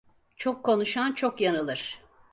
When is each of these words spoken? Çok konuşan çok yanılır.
Çok 0.37 0.63
konuşan 0.63 1.11
çok 1.13 1.41
yanılır. 1.41 2.01